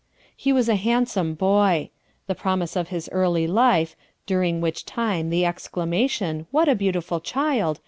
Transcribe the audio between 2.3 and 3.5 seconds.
promise of his early